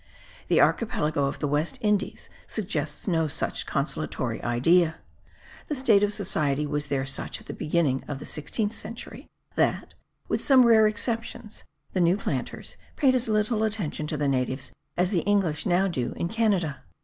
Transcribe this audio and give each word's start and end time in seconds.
The 0.47 0.59
archipelago 0.59 1.25
of 1.25 1.37
the 1.37 1.47
West 1.47 1.77
Indies 1.79 2.27
suggests 2.47 3.07
no 3.07 3.27
such 3.27 3.67
consolatory 3.67 4.43
idea. 4.43 4.95
The 5.67 5.75
state 5.75 6.01
of 6.03 6.11
society 6.11 6.65
was 6.65 6.87
there 6.87 7.05
such, 7.05 7.39
at 7.39 7.45
the 7.45 7.53
beginning 7.53 8.03
of 8.07 8.17
the 8.17 8.25
sixteenth 8.25 8.73
century, 8.75 9.27
that, 9.53 9.93
with 10.27 10.41
some 10.43 10.65
rare 10.65 10.87
exceptions, 10.87 11.65
the 11.93 12.01
new 12.01 12.17
planters 12.17 12.77
paid 12.95 13.13
as 13.13 13.27
little 13.27 13.61
attention 13.61 14.07
to 14.07 14.17
the 14.17 14.27
natives 14.27 14.71
as 14.97 15.11
the 15.11 15.19
English 15.27 15.67
now 15.67 15.87
do 15.87 16.13
in 16.13 16.29
Canada. 16.29 16.81